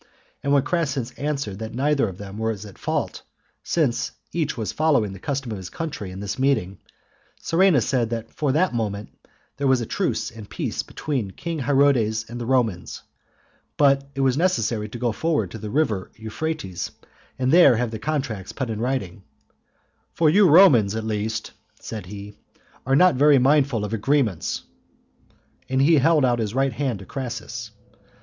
And 0.41 0.51
when 0.51 0.63
Crassus 0.63 1.11
answered 1.11 1.59
that 1.59 1.75
neither 1.75 2.09
of 2.09 2.17
them 2.17 2.39
was 2.39 2.65
at 2.65 2.79
fault, 2.79 3.21
since 3.61 4.13
each 4.33 4.57
was 4.57 4.71
following 4.71 5.13
the 5.13 5.19
custom 5.19 5.51
of 5.51 5.59
his 5.59 5.69
country 5.69 6.09
in 6.09 6.21
this 6.21 6.39
meeting, 6.39 6.79
Surena 7.39 7.81
said 7.83 8.09
that 8.09 8.33
from 8.33 8.53
that 8.53 8.73
moment 8.73 9.15
there 9.57 9.67
was 9.67 9.79
a 9.79 9.85
truce 9.85 10.31
and 10.31 10.49
peace 10.49 10.81
between 10.81 11.29
King 11.29 11.59
Hyrodes 11.59 12.25
and 12.27 12.41
the 12.41 12.47
Romans, 12.47 13.03
but 13.77 14.09
it 14.15 14.21
was 14.21 14.35
necessary 14.37 14.89
to 14.89 14.97
go 14.97 15.11
forward 15.11 15.51
to 15.51 15.59
the 15.59 15.69
river 15.69 16.09
Euphrates 16.15 16.89
and 17.37 17.51
there 17.51 17.75
have 17.75 17.91
the 17.91 17.99
contracts 17.99 18.51
put 18.51 18.71
in 18.71 18.81
writing; 18.81 19.21
"for 20.13 20.31
you 20.31 20.49
Romans 20.49 20.95
at 20.95 21.05
least," 21.05 21.51
said 21.79 22.07
he, 22.07 22.33
"are 22.87 22.95
not 22.95 23.13
very 23.13 23.37
mindful 23.37 23.85
of 23.85 23.93
agreements," 23.93 24.63
and 25.69 25.79
he 25.79 25.99
held 25.99 26.25
out 26.25 26.39
his 26.39 26.55
right 26.55 26.73
hand 26.73 26.97
to 26.97 27.05
Crassus. 27.05 27.69